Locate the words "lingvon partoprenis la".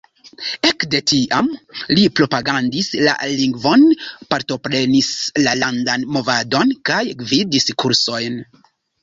3.33-5.55